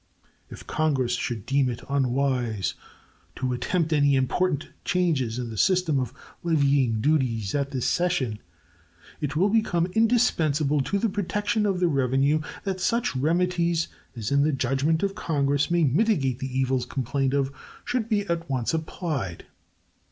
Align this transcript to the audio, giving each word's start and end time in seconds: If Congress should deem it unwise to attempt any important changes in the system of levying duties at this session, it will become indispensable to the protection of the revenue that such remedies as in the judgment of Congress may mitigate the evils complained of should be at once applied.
If 0.49 0.65
Congress 0.65 1.11
should 1.13 1.45
deem 1.45 1.69
it 1.69 1.83
unwise 1.87 2.73
to 3.35 3.53
attempt 3.53 3.93
any 3.93 4.15
important 4.15 4.69
changes 4.83 5.37
in 5.37 5.51
the 5.51 5.57
system 5.59 5.99
of 5.99 6.11
levying 6.41 7.01
duties 7.01 7.53
at 7.53 7.69
this 7.69 7.85
session, 7.85 8.39
it 9.19 9.35
will 9.35 9.47
become 9.49 9.85
indispensable 9.93 10.81
to 10.81 10.97
the 10.97 11.07
protection 11.07 11.67
of 11.67 11.79
the 11.79 11.87
revenue 11.87 12.41
that 12.63 12.79
such 12.81 13.15
remedies 13.15 13.89
as 14.15 14.31
in 14.31 14.41
the 14.41 14.51
judgment 14.51 15.03
of 15.03 15.13
Congress 15.13 15.69
may 15.69 15.83
mitigate 15.83 16.39
the 16.39 16.49
evils 16.59 16.87
complained 16.87 17.35
of 17.35 17.53
should 17.85 18.09
be 18.09 18.21
at 18.21 18.49
once 18.49 18.73
applied. 18.73 19.45